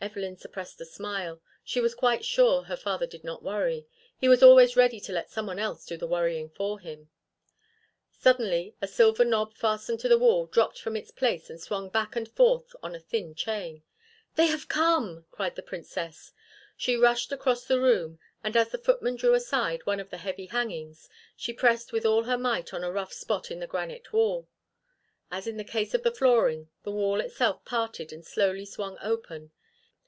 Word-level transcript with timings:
Evelyn 0.00 0.36
suppressed 0.36 0.80
a 0.80 0.84
smile. 0.84 1.40
She 1.64 1.80
was 1.80 1.92
quite 1.96 2.24
sure 2.24 2.62
her 2.62 2.76
father 2.76 3.04
did 3.04 3.24
not 3.24 3.42
worry. 3.42 3.84
He 4.16 4.28
was 4.28 4.44
always 4.44 4.76
ready 4.76 5.00
to 5.00 5.12
let 5.12 5.28
someone 5.28 5.58
else 5.58 5.84
do 5.84 5.96
the 5.96 6.06
worrying 6.06 6.50
for 6.50 6.78
him. 6.78 7.10
Suddenly 8.12 8.76
a 8.80 8.86
silver 8.86 9.24
knob 9.24 9.56
fastened 9.56 9.98
to 9.98 10.08
the 10.08 10.16
wall 10.16 10.46
dropped 10.46 10.78
from 10.80 10.94
its 10.96 11.10
place 11.10 11.50
and 11.50 11.60
swung 11.60 11.88
back 11.88 12.14
and 12.14 12.28
forth 12.28 12.76
on 12.80 12.94
a 12.94 13.00
thin 13.00 13.34
chain. 13.34 13.82
"They 14.36 14.46
have 14.46 14.68
come!" 14.68 15.26
cried 15.32 15.56
the 15.56 15.64
Princess. 15.64 16.30
She 16.76 16.94
rushed 16.96 17.32
across 17.32 17.64
the 17.66 17.80
room, 17.80 18.20
and 18.44 18.56
as 18.56 18.68
the 18.68 18.78
footman 18.78 19.16
drew 19.16 19.34
aside 19.34 19.84
one 19.84 19.98
of 19.98 20.10
the 20.10 20.18
heavy 20.18 20.46
hangings, 20.46 21.08
she 21.34 21.52
pressed 21.52 21.92
with 21.92 22.06
all 22.06 22.22
her 22.22 22.38
might 22.38 22.72
on 22.72 22.84
a 22.84 22.92
rough 22.92 23.12
spot 23.12 23.50
in 23.50 23.58
the 23.58 23.66
granite 23.66 24.12
wall. 24.12 24.48
As 25.32 25.48
in 25.48 25.56
the 25.56 25.64
case 25.64 25.92
of 25.92 26.04
the 26.04 26.14
flooring, 26.14 26.68
the 26.84 26.92
wall 26.92 27.20
itself 27.20 27.64
parted 27.64 28.12
and 28.12 28.24
slowly 28.24 28.64
swung 28.64 28.96
open. 29.02 29.50